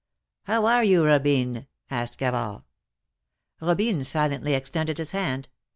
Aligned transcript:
How 0.45 0.65
are 0.65 0.83
you, 0.83 1.05
Robine 1.05 1.67
asked 1.91 2.17
Gavard. 2.17 2.63
Robine 3.61 4.03
silently 4.03 4.55
extended 4.55 4.97
his 4.97 5.11
hand. 5.11 5.47